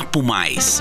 [0.00, 0.80] Papo Mais.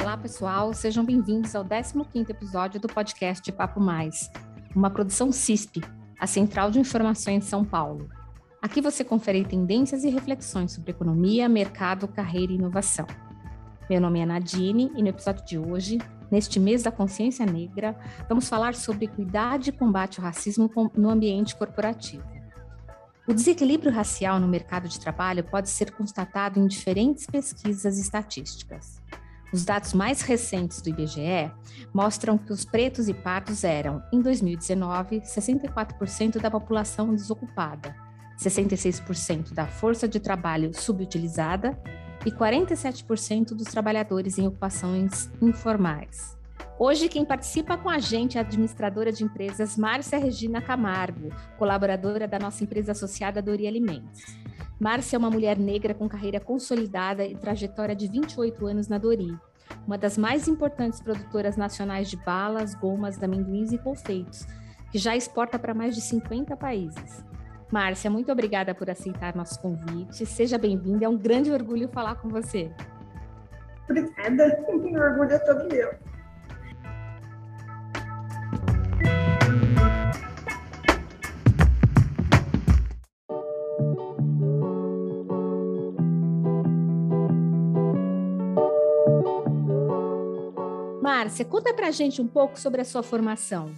[0.00, 4.30] Olá, pessoal, sejam bem-vindos ao 15º episódio do podcast Papo Mais,
[4.74, 5.82] uma produção CISP,
[6.18, 8.08] a Central de Informações de São Paulo.
[8.62, 13.06] Aqui você confere tendências e reflexões sobre economia, mercado, carreira e inovação.
[13.90, 15.98] Meu nome é Nadine e no episódio de hoje,
[16.30, 17.98] neste mês da consciência negra,
[18.28, 22.24] vamos falar sobre equidade e combate ao racismo no ambiente corporativo.
[23.28, 29.02] O desequilíbrio racial no mercado de trabalho pode ser constatado em diferentes pesquisas estatísticas.
[29.52, 31.50] Os dados mais recentes do IBGE
[31.92, 37.96] mostram que os pretos e pardos eram, em 2019, 64% da população desocupada,
[38.38, 41.76] 66% da força de trabalho subutilizada
[42.26, 46.36] e 47% dos trabalhadores em ocupações informais.
[46.76, 52.26] Hoje, quem participa com a gente é a administradora de empresas Márcia Regina Camargo, colaboradora
[52.26, 54.22] da nossa empresa associada Dori Alimentos.
[54.78, 59.38] Márcia é uma mulher negra com carreira consolidada e trajetória de 28 anos na Dori,
[59.86, 64.46] uma das mais importantes produtoras nacionais de balas, gomas, amendoins e confeitos,
[64.90, 67.24] que já exporta para mais de 50 países.
[67.70, 70.24] Márcia, muito obrigada por aceitar nosso convite.
[70.24, 72.70] Seja bem-vinda, é um grande orgulho falar com você.
[73.88, 75.94] Obrigada, o orgulho é todo meu.
[91.02, 93.72] Márcia, conta pra gente um pouco sobre a sua formação.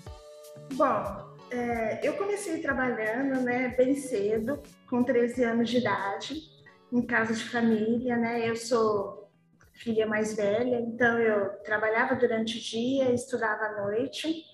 [0.75, 6.43] Bom, é, eu comecei trabalhando né, bem cedo, com 13 anos de idade,
[6.93, 8.49] em casa de família, né?
[8.49, 9.31] Eu sou
[9.75, 14.45] filha mais velha, então eu trabalhava durante o dia, estudava à noite.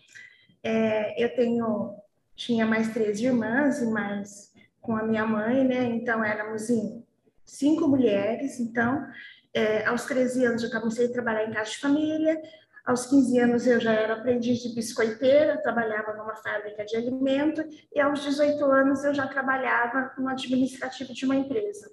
[0.62, 1.94] É, eu tenho,
[2.34, 5.84] tinha mais três irmãs e mais com a minha mãe, né?
[5.84, 7.04] Então éramos em
[7.44, 8.60] cinco mulheres.
[8.60, 9.06] Então,
[9.54, 12.40] é, aos 13 anos eu comecei a trabalhar em casa de família.
[12.84, 17.64] Aos 15 anos eu já era aprendiz de biscoiteira, trabalhava numa fábrica de alimento
[17.94, 21.88] e aos 18 anos eu já trabalhava no administrativo de uma empresa.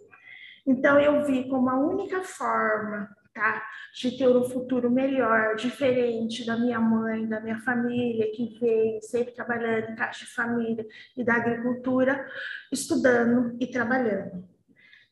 [0.67, 3.65] Então eu vi como a única forma tá,
[3.95, 9.33] de ter um futuro melhor, diferente da minha mãe, da minha família, que veio sempre
[9.33, 10.85] trabalhando em caixa de família
[11.15, 12.27] e da agricultura,
[12.69, 14.43] estudando e trabalhando.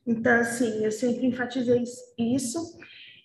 [0.06, 1.84] Então, assim, eu sempre enfatizei
[2.18, 2.60] isso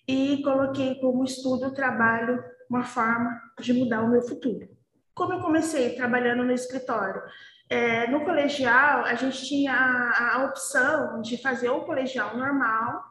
[0.07, 4.67] e coloquei como estudo trabalho uma forma de mudar o meu futuro.
[5.13, 7.21] Como eu comecei trabalhando no escritório,
[7.69, 13.03] é, no colegial a gente tinha a, a, opção de fazer o colegial normal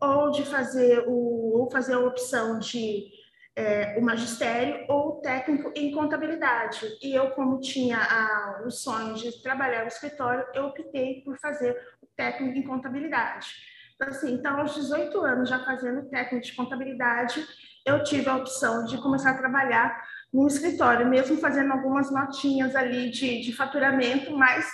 [0.00, 3.08] ou de fazer o ou fazer a opção de
[3.56, 6.98] é, o magistério ou técnico em contabilidade.
[7.00, 11.72] E eu, como tinha a, o sonho de trabalhar no escritório, eu optei por fazer
[12.02, 13.46] o técnico em contabilidade.
[13.94, 17.46] Então, assim, então, aos 18 anos, já fazendo técnico de contabilidade,
[17.86, 23.10] eu tive a opção de começar a trabalhar no escritório, mesmo fazendo algumas notinhas ali
[23.10, 24.68] de, de faturamento, mas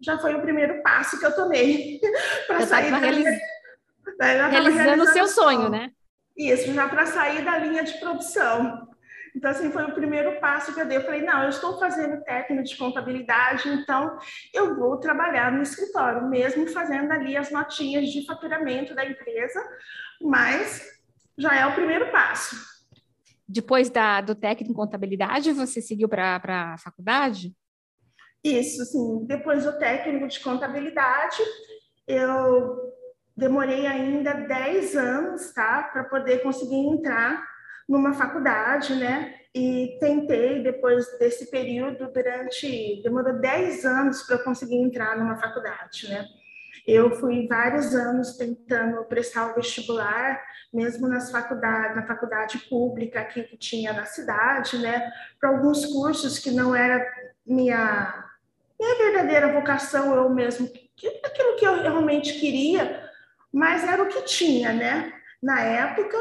[0.00, 2.00] já foi o primeiro passo que eu tomei
[2.46, 3.24] para sair da realiz...
[3.24, 4.48] linha...
[4.48, 5.90] realizando o seu sonho, né?
[6.36, 8.88] Isso, já para sair da linha de produção.
[9.36, 10.96] Então, assim, foi o primeiro passo que eu dei.
[10.96, 14.18] Eu falei, não, eu estou fazendo técnico de contabilidade, então
[14.54, 19.60] eu vou trabalhar no escritório, mesmo fazendo ali as notinhas de faturamento da empresa,
[20.22, 20.82] mas
[21.36, 22.56] já é o primeiro passo.
[23.46, 27.54] Depois da, do técnico em contabilidade, você seguiu para a faculdade?
[28.42, 29.26] Isso, sim.
[29.26, 31.42] Depois do técnico de contabilidade,
[32.08, 32.74] eu
[33.36, 37.55] demorei ainda 10 anos, tá, para poder conseguir entrar
[37.88, 39.34] numa faculdade, né?
[39.54, 43.00] E tentei, depois desse período, durante.
[43.02, 46.26] demorou 10 anos para eu conseguir entrar numa faculdade, né?
[46.86, 50.40] Eu fui vários anos tentando prestar o vestibular,
[50.72, 55.10] mesmo nas faculdades, na faculdade pública aqui que tinha na cidade, né?
[55.40, 57.04] Para alguns cursos que não era
[57.44, 58.22] minha
[58.78, 60.70] minha verdadeira vocação, eu mesmo,
[61.24, 63.10] aquilo que eu realmente queria,
[63.50, 65.14] mas era o que tinha, né?
[65.42, 66.18] Na época,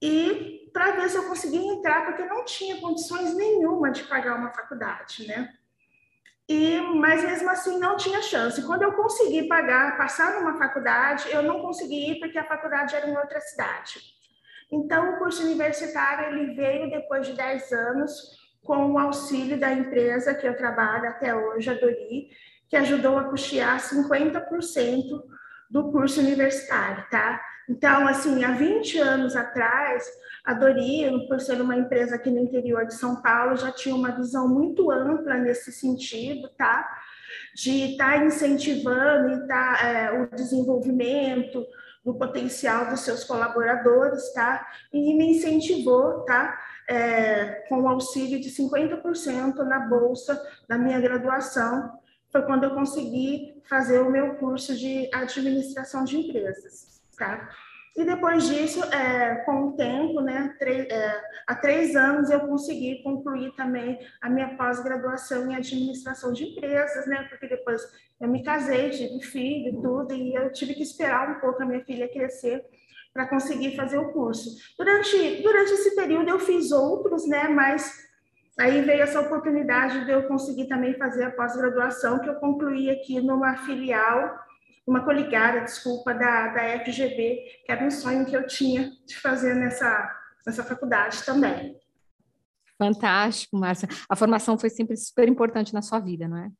[0.00, 4.36] e para ver se eu conseguia entrar, porque eu não tinha condições nenhuma de pagar
[4.36, 5.52] uma faculdade, né?
[6.48, 8.66] E, mas mesmo assim não tinha chance.
[8.66, 13.08] Quando eu consegui pagar, passar numa faculdade, eu não consegui ir porque a faculdade era
[13.08, 14.00] em outra cidade.
[14.72, 18.12] Então, o curso universitário ele veio depois de 10 anos
[18.64, 22.30] com o auxílio da empresa que eu trabalho até hoje, a Dori,
[22.68, 25.22] que ajudou a custear 50%
[25.70, 27.40] do curso universitário, tá?
[27.68, 30.04] Então, assim, há 20 anos atrás,
[30.44, 34.12] a Dori, por ser uma empresa aqui no interior de São Paulo, já tinha uma
[34.12, 36.88] visão muito ampla nesse sentido, tá?
[37.54, 41.64] De estar tá incentivando tá, é, o desenvolvimento
[42.04, 44.66] do potencial dos seus colaboradores, tá?
[44.92, 46.58] E me incentivou, tá?
[46.88, 51.92] É, com o auxílio de 50% na bolsa da minha graduação,
[52.32, 57.48] foi quando eu consegui fazer o meu curso de administração de empresas, tá?
[57.96, 63.52] E depois disso, é, com o tempo, né, é, há três anos eu consegui concluir
[63.56, 67.82] também a minha pós-graduação em administração de empresas, né, porque depois
[68.20, 71.66] eu me casei, tive filho e tudo, e eu tive que esperar um pouco a
[71.66, 72.64] minha filha crescer
[73.12, 74.56] para conseguir fazer o curso.
[74.78, 77.92] Durante, durante esse período eu fiz outros, né, mas
[78.56, 83.20] aí veio essa oportunidade de eu conseguir também fazer a pós-graduação, que eu concluí aqui
[83.20, 84.38] numa filial
[84.86, 89.54] uma coligada, desculpa, da, da FGB, que era um sonho que eu tinha de fazer
[89.54, 90.10] nessa,
[90.46, 91.78] nessa faculdade também.
[92.78, 93.88] Fantástico, Márcia.
[94.08, 96.50] A formação foi sempre super importante na sua vida, não é?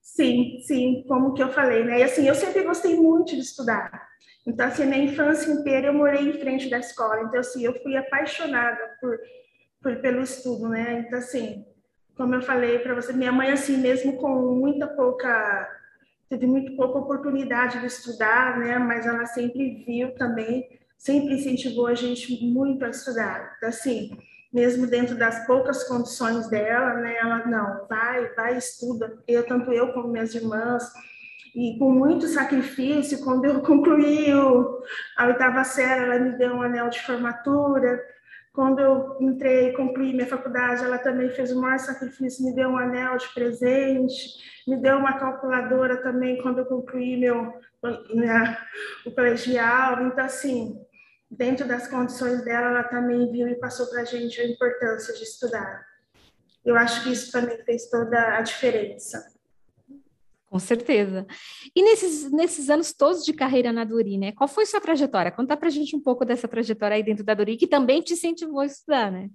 [0.00, 1.98] Sim, sim, como que eu falei, né?
[1.98, 4.08] E assim, eu sempre gostei muito de estudar.
[4.46, 7.22] Então, assim, na infância inteira eu morei em frente da escola.
[7.22, 9.18] Então, assim, eu fui apaixonada por,
[9.82, 11.04] por pelo estudo, né?
[11.06, 11.66] Então, assim,
[12.16, 15.68] como eu falei para você, minha mãe, assim, mesmo com muita pouca
[16.28, 18.78] teve muito pouca oportunidade de estudar, né?
[18.78, 23.54] Mas ela sempre viu também, sempre incentivou a gente muito a estudar.
[23.56, 24.10] Então, assim,
[24.52, 27.16] mesmo dentro das poucas condições dela, né?
[27.16, 29.18] Ela não, vai, vai, estuda.
[29.26, 30.84] Eu tanto eu como minhas irmãs
[31.54, 34.30] e com muito sacrifício, quando eu concluí
[35.16, 38.00] a oitava série, ela me deu um anel de formatura.
[38.58, 42.76] Quando eu entrei concluí minha faculdade, ela também fez o maior sacrifício, me deu um
[42.76, 44.34] anel de presente,
[44.66, 47.54] me deu uma calculadora também quando eu concluí meu,
[48.12, 48.58] minha,
[49.06, 50.02] o colegial.
[50.02, 50.76] Então, assim,
[51.30, 55.22] dentro das condições dela, ela também viu e passou para a gente a importância de
[55.22, 55.86] estudar.
[56.64, 59.37] Eu acho que isso também fez toda a diferença.
[60.48, 61.26] Com certeza.
[61.76, 64.32] E nesses, nesses anos todos de carreira na Dori, né?
[64.32, 65.30] Qual foi sua trajetória?
[65.30, 68.60] Conta pra gente um pouco dessa trajetória aí dentro da Dori, que também te incentivou
[68.60, 69.28] a estudar, né?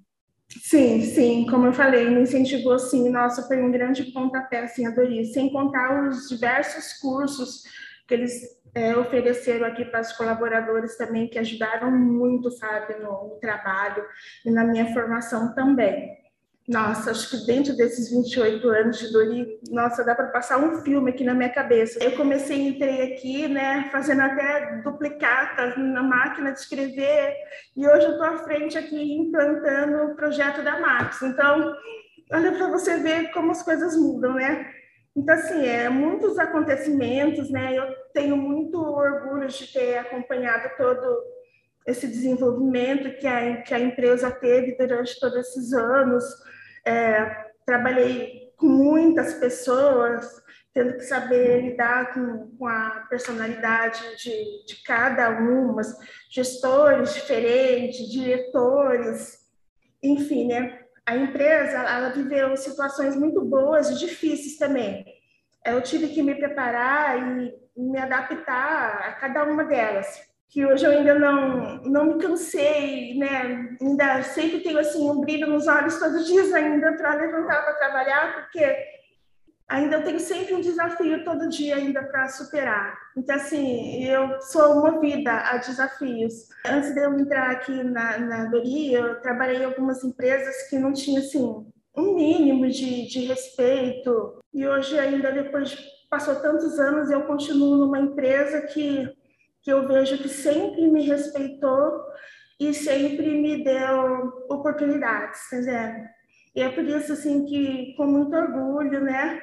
[0.50, 4.92] Sim, sim, como eu falei, me incentivou sim, nossa, foi um grande pontapé, assim, a
[4.92, 7.64] Dori, sem contar os diversos cursos
[8.08, 8.34] que eles
[8.76, 14.04] é, ofereceram aqui para os colaboradores também, que ajudaram muito, sabe, no, no trabalho
[14.46, 16.23] e na minha formação também.
[16.68, 21.12] Nossa, acho que dentro desses 28 anos de Dori, nossa, dá para passar um filme
[21.12, 22.02] aqui na minha cabeça.
[22.02, 27.36] Eu comecei, entrei aqui, né, fazendo até duplicatas na máquina de escrever,
[27.76, 31.22] e hoje eu estou à frente aqui implantando o projeto da Max.
[31.22, 31.76] Então,
[32.32, 34.66] olha para você ver como as coisas mudam, né?
[35.18, 37.78] Então, assim, é muitos acontecimentos, né?
[37.78, 41.33] Eu tenho muito orgulho de ter acompanhado todo
[41.86, 46.24] esse desenvolvimento que a, que a empresa teve durante todos esses anos.
[46.86, 50.42] É, trabalhei com muitas pessoas,
[50.74, 55.82] tendo que saber lidar com, com a personalidade de, de cada uma,
[56.32, 59.40] gestores diferentes, diretores,
[60.02, 60.80] enfim, né?
[61.06, 65.06] A empresa, ela viveu situações muito boas e difíceis também.
[65.66, 70.92] Eu tive que me preparar e me adaptar a cada uma delas que hoje eu
[70.92, 73.76] ainda não, não me cansei, né?
[73.82, 77.74] Ainda sempre tenho assim um brilho nos olhos todos os dias ainda para levantar para
[77.74, 78.78] trabalhar, porque
[79.68, 82.96] ainda tenho sempre um desafio todo dia ainda para superar.
[83.18, 86.50] Então assim, eu sou movida a desafios.
[86.68, 90.94] Antes de eu entrar aqui na, na Dori, eu trabalhei em algumas empresas que não
[90.94, 91.66] tinha assim
[91.98, 94.40] um mínimo de, de respeito.
[94.54, 95.76] E hoje ainda depois
[96.12, 99.12] passou tantos anos, eu continuo numa empresa que
[99.64, 102.04] que eu vejo que sempre me respeitou
[102.60, 106.06] e sempre me deu oportunidades, entendeu?
[106.56, 109.42] E é por isso, assim, que com muito orgulho, né,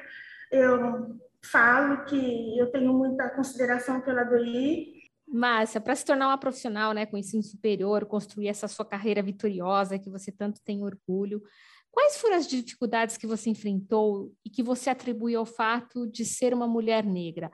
[0.51, 4.93] eu falo que eu tenho muita consideração pela DOI.
[5.27, 9.99] Márcia, para se tornar uma profissional, né, com ensino superior, construir essa sua carreira vitoriosa
[9.99, 11.41] que você tanto tem orgulho,
[11.89, 16.53] quais foram as dificuldades que você enfrentou e que você atribui ao fato de ser
[16.53, 17.51] uma mulher negra?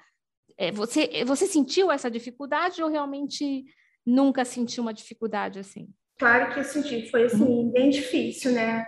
[0.57, 3.65] É, você, você sentiu essa dificuldade ou realmente
[4.05, 5.89] nunca sentiu uma dificuldade assim?
[6.17, 7.71] Claro que eu senti, foi assim, uhum.
[7.71, 8.85] bem difícil, né?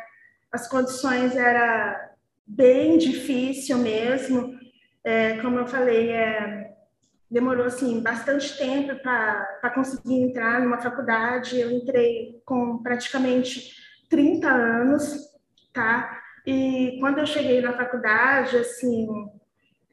[0.51, 2.09] As condições era
[2.45, 4.57] bem difícil mesmo.
[5.03, 6.73] É, como eu falei, é,
[7.29, 11.59] demorou assim bastante tempo para conseguir entrar numa faculdade.
[11.59, 13.75] Eu entrei com praticamente
[14.09, 15.15] 30 anos,
[15.71, 16.19] tá?
[16.47, 19.07] E quando eu cheguei na faculdade, assim,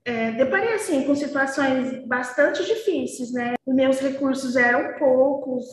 [0.06, 3.54] é, deparei assim com situações bastante difíceis, né?
[3.66, 5.64] Meus recursos eram poucos,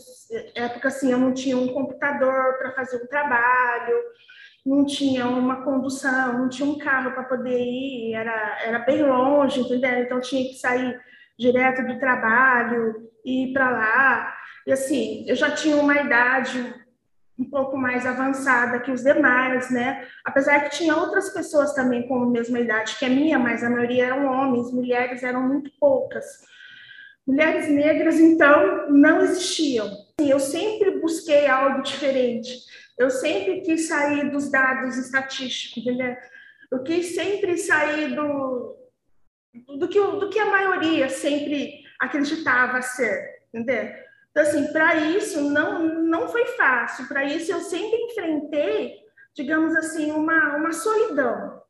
[0.55, 3.95] época assim eu não tinha um computador para fazer um trabalho,
[4.65, 9.59] não tinha uma condução, não tinha um carro para poder ir, era, era bem longe,
[9.59, 9.99] entendeu?
[9.99, 10.99] Então tinha que sair
[11.37, 14.35] direto do trabalho, ir para lá.
[14.65, 16.73] E assim, eu já tinha uma idade
[17.43, 20.07] um pouco mais avançada que os demais, né?
[20.23, 23.69] Apesar que tinha outras pessoas também com a mesma idade que a minha, mas a
[23.69, 26.25] maioria eram homens, mulheres eram muito poucas.
[27.27, 29.89] Mulheres negras, então, não existiam.
[30.19, 32.53] Eu sempre busquei algo diferente.
[32.97, 36.15] Eu sempre quis sair dos dados estatísticos, entendeu?
[36.71, 38.75] Eu quis sempre sair do,
[39.77, 44.02] do, que, do que a maioria sempre acreditava ser, entendeu?
[44.33, 47.07] Então, assim, para isso não, não foi fácil.
[47.07, 48.95] Para isso eu sempre enfrentei,
[49.35, 51.61] digamos assim, uma, uma solidão.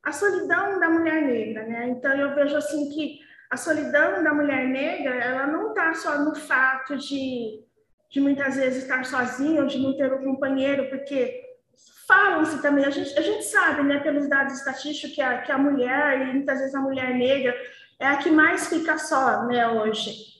[0.00, 1.88] A solidão da mulher negra, né?
[1.88, 3.18] Então eu vejo assim que
[3.50, 7.64] a solidão da mulher negra, ela não está só no fato de,
[8.08, 11.42] de muitas vezes estar sozinha ou de não ter um companheiro, porque
[12.06, 15.58] falam-se também, a gente, a gente sabe, né, pelos dados estatísticos, que a, que a
[15.58, 17.54] mulher, e muitas vezes a mulher negra,
[17.98, 20.37] é a que mais fica só, né, hoje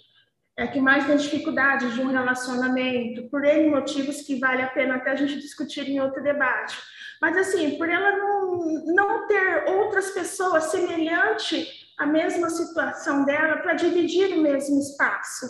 [0.59, 4.97] é que mais tem dificuldade de um relacionamento, por N motivos que vale a pena
[4.97, 6.77] até a gente discutir em outro debate.
[7.23, 13.75] Mas, assim, por ela não, não ter outras pessoas semelhantes à mesma situação dela para
[13.75, 15.47] dividir o mesmo espaço.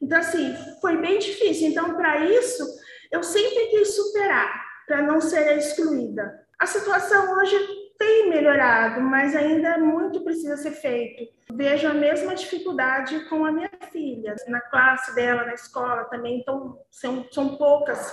[0.00, 1.68] Então, assim, foi bem difícil.
[1.68, 2.64] Então, para isso,
[3.12, 6.46] eu sempre quis superar, para não ser excluída.
[6.58, 7.56] A situação hoje
[8.00, 11.30] tem melhorado, mas ainda muito precisa ser feito.
[11.52, 14.34] Vejo a mesma dificuldade com a minha filha.
[14.48, 18.10] Na classe dela, na escola também, então, são, são poucas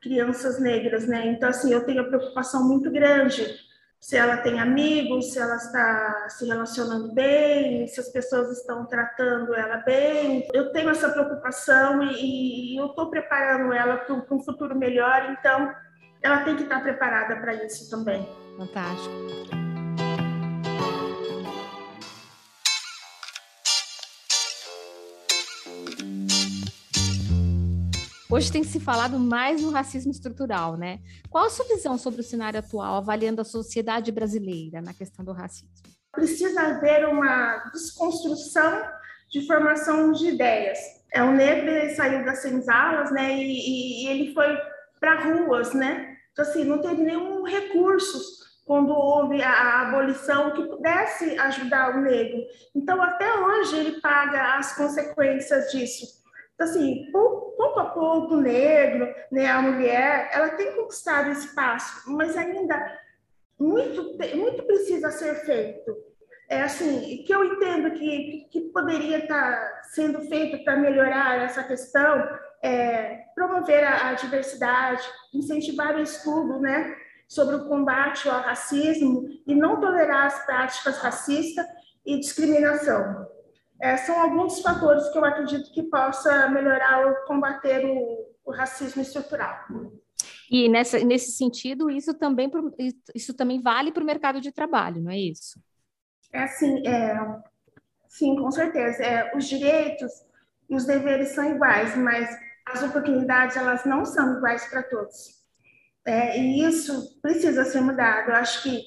[0.00, 1.26] crianças negras, né?
[1.26, 3.54] Então, assim, eu tenho a preocupação muito grande
[4.00, 9.54] se ela tem amigos, se ela está se relacionando bem, se as pessoas estão tratando
[9.54, 10.48] ela bem.
[10.54, 15.74] Eu tenho essa preocupação e, e eu estou preparando ela para um futuro melhor, então
[16.22, 18.26] ela tem que estar preparada para isso também.
[18.56, 19.14] Fantástico.
[28.30, 31.00] Hoje tem se falado mais no racismo estrutural, né?
[31.30, 35.32] Qual a sua visão sobre o cenário atual, avaliando a sociedade brasileira na questão do
[35.32, 35.70] racismo?
[36.12, 38.82] Precisa haver uma desconstrução
[39.30, 40.78] de formação de ideias.
[41.12, 43.36] É o negro saiu das senzalas, né?
[43.36, 44.56] E, e ele foi
[44.98, 46.16] para ruas, né?
[46.32, 52.42] Então assim, não teve nenhum recursos quando houve a abolição que pudesse ajudar o negro.
[52.74, 56.04] Então, até hoje, ele paga as consequências disso.
[56.54, 62.36] Então, assim, pouco a pouco, o negro, né, a mulher, ela tem conquistado espaço, mas
[62.36, 62.98] ainda
[63.58, 65.96] muito, muito precisa ser feito.
[66.48, 72.28] É assim, que eu entendo que, que poderia estar sendo feito para melhorar essa questão,
[72.62, 76.96] é promover a, a diversidade, incentivar o estudo, né,
[77.28, 81.66] sobre o combate ao racismo e não tolerar as práticas racistas
[82.04, 83.26] e discriminação.
[83.80, 88.52] É, são alguns dos fatores que eu acredito que possa melhorar ou combater o, o
[88.52, 89.58] racismo estrutural.
[90.50, 92.50] E nessa, nesse sentido, isso também,
[93.14, 95.60] isso também vale para o mercado de trabalho, não é isso?
[96.32, 97.16] É assim, é,
[98.08, 99.02] sim, com certeza.
[99.02, 100.12] É, os direitos
[100.70, 102.28] e os deveres são iguais, mas
[102.66, 105.45] as oportunidades elas não são iguais para todos.
[106.06, 108.30] É, e isso precisa ser mudado.
[108.30, 108.80] Eu acho que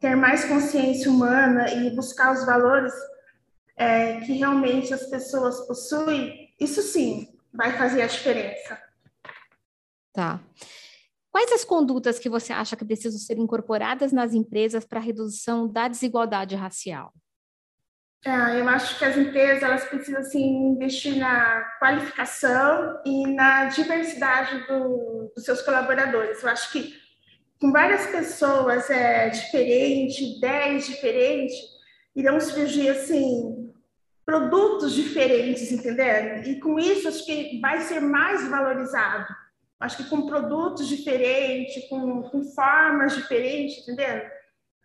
[0.00, 2.92] ter mais consciência humana e buscar os valores
[3.76, 8.80] é, que realmente as pessoas possuem, isso sim vai fazer a diferença.
[10.12, 10.40] Tá.
[11.30, 15.68] Quais as condutas que você acha que precisam ser incorporadas nas empresas para a redução
[15.68, 17.12] da desigualdade racial?
[18.24, 24.64] É, eu acho que as empresas elas precisam assim, investir na qualificação e na diversidade
[24.68, 26.40] do, dos seus colaboradores.
[26.42, 26.94] Eu acho que
[27.60, 31.56] com várias pessoas é, diferentes, ideias diferentes,
[32.14, 33.72] irão surgir assim
[34.24, 36.42] produtos diferentes, entendeu?
[36.44, 39.26] E com isso acho que vai ser mais valorizado.
[39.80, 44.22] Acho que com produtos diferentes, com, com formas diferentes, entendeu?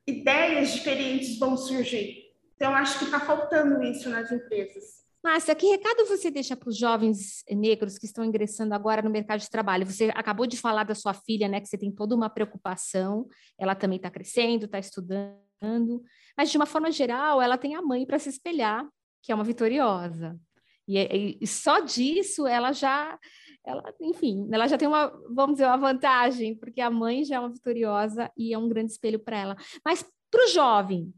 [0.07, 2.26] Ideias diferentes vão surgir.
[2.57, 5.05] Então, acho que está faltando isso nas empresas.
[5.23, 9.39] Márcia, que recado você deixa para os jovens negros que estão ingressando agora no mercado
[9.39, 9.85] de trabalho?
[9.85, 11.61] Você acabou de falar da sua filha, né?
[11.61, 13.27] Que você tem toda uma preocupação,
[13.59, 16.03] ela também está crescendo, está estudando,
[16.35, 18.87] mas de uma forma geral, ela tem a mãe para se espelhar,
[19.21, 20.39] que é uma vitoriosa.
[20.87, 23.19] E, e, e, só disso ela já,
[23.65, 27.39] ela, enfim, ela já tem uma, vamos dizer, uma vantagem, porque a mãe já é
[27.39, 29.57] uma vitoriosa e é um grande espelho para ela.
[29.83, 31.13] Mas para o jovem,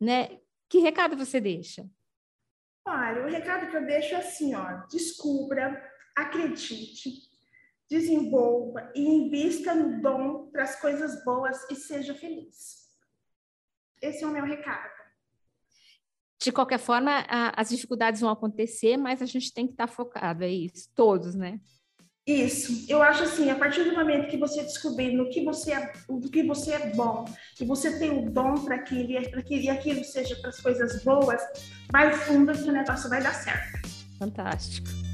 [0.00, 0.38] né?
[0.72, 1.86] Que recado você deixa?
[2.86, 5.78] Olha, o recado que eu deixo é assim, ó, descubra,
[6.16, 7.10] acredite,
[7.90, 12.90] desenvolva e invista no dom para as coisas boas e seja feliz.
[14.00, 14.90] Esse é o meu recado.
[16.42, 20.42] De qualquer forma, a, as dificuldades vão acontecer, mas a gente tem que estar focado,
[20.42, 21.60] é isso, todos, né?
[22.24, 25.92] Isso, eu acho assim, a partir do momento que você descobrir no que você é,
[26.08, 27.24] do que você é bom,
[27.56, 31.42] que você tem o dom para que, para que aquilo seja para as coisas boas,
[31.90, 33.88] vai fundo que o negócio vai dar certo.
[34.20, 35.11] Fantástico.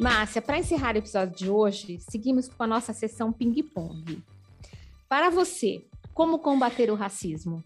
[0.00, 4.24] Márcia, para encerrar o episódio de hoje, seguimos com a nossa sessão ping-pong.
[5.06, 7.62] Para você, como combater o racismo?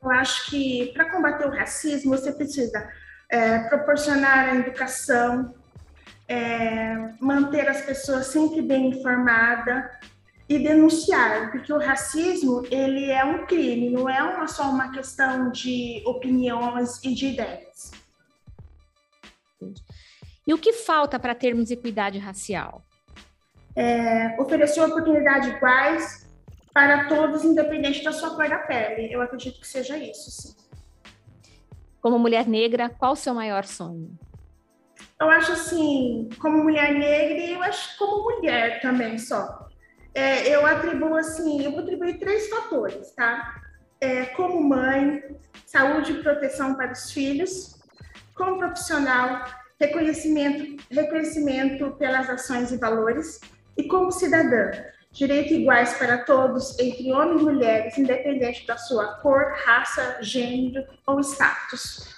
[0.00, 2.88] Eu acho que para combater o racismo, você precisa
[3.28, 5.52] é, proporcionar a educação,
[6.28, 9.90] é, manter as pessoas sempre bem informadas
[10.48, 15.50] e denunciar, porque o racismo ele é um crime, não é uma, só uma questão
[15.50, 17.90] de opiniões e de ideias.
[19.56, 19.82] Entendi.
[20.46, 22.82] E o que falta para termos equidade racial?
[23.76, 26.26] É, oferecer oportunidades iguais
[26.72, 29.12] para todos, independente da sua cor da pele.
[29.12, 30.54] Eu acredito que seja isso, sim.
[32.00, 34.18] Como mulher negra, qual o seu maior sonho?
[35.20, 39.68] Eu acho assim, como mulher negra eu acho como mulher também só.
[40.14, 43.60] É, eu atribuo assim, eu vou atribuir três fatores, tá?
[44.00, 45.22] É, como mãe,
[45.66, 47.78] saúde e proteção para os filhos,
[48.34, 49.44] como profissional,
[49.80, 53.40] reconhecimento, reconhecimento pelas ações e valores,
[53.76, 54.70] e como cidadã,
[55.10, 61.20] direitos iguais para todos, entre homens e mulheres, independente da sua cor, raça, gênero ou
[61.20, 62.14] status.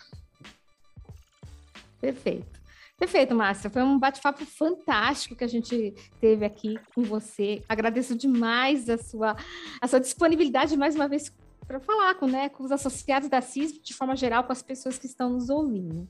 [2.01, 2.61] Perfeito.
[2.99, 3.71] Perfeito, Márcia.
[3.71, 7.63] Foi um bate-papo fantástico que a gente teve aqui com você.
[7.69, 9.37] Agradeço demais a sua,
[9.81, 11.33] a sua disponibilidade mais uma vez
[11.67, 14.99] para falar com, né, com os associados da CIS, de forma geral, com as pessoas
[14.99, 16.09] que estão nos ouvindo.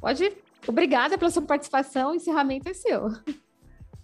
[0.00, 0.32] Pode
[0.66, 3.10] Obrigada pela sua participação, o encerramento é seu.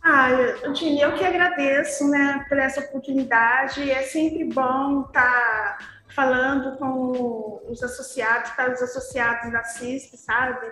[0.03, 0.29] Ah,
[0.73, 3.91] Dini, eu que agradeço, né, por essa oportunidade.
[3.91, 5.79] É sempre bom estar tá
[6.15, 10.67] falando com os associados, para os associados da CISP, sabe?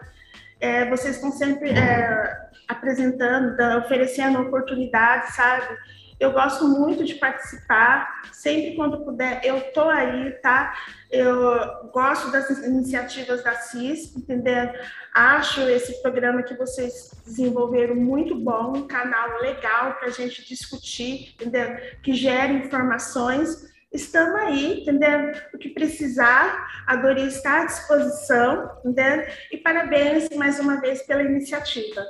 [0.58, 5.76] É, vocês estão sempre é, apresentando, oferecendo oportunidades, sabe?
[6.18, 10.74] Eu gosto muito de participar, sempre quando puder, eu tô aí, tá?
[11.10, 14.72] Eu gosto das iniciativas da CIS, entendeu?
[15.14, 21.34] Acho esse programa que vocês desenvolveram muito bom, um canal legal para a gente discutir,
[21.34, 21.76] entendeu?
[22.02, 23.74] Que gera informações.
[23.92, 25.32] Estamos aí, entendeu?
[25.54, 29.26] O que precisar, a Dori está à disposição, entendeu?
[29.52, 32.04] E parabéns mais uma vez pela iniciativa.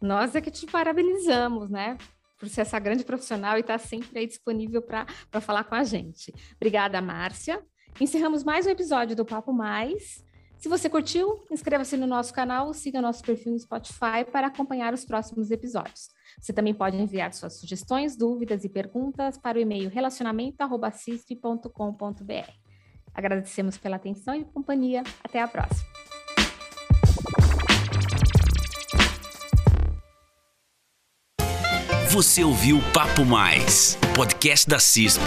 [0.00, 1.96] Nós é que te parabenizamos, né?
[2.42, 5.06] Por ser essa grande profissional e estar tá sempre aí disponível para
[5.40, 6.34] falar com a gente.
[6.56, 7.62] Obrigada, Márcia.
[8.00, 10.24] Encerramos mais um episódio do Papo Mais.
[10.58, 15.04] Se você curtiu, inscreva-se no nosso canal, siga nosso perfil no Spotify para acompanhar os
[15.04, 16.08] próximos episódios.
[16.40, 22.52] Você também pode enviar suas sugestões, dúvidas e perguntas para o e-mail relacionamento@cisp.com.br.
[23.14, 25.04] Agradecemos pela atenção e companhia.
[25.22, 26.11] Até a próxima.
[32.12, 35.22] Você ouviu Papo Mais, podcast da CISP.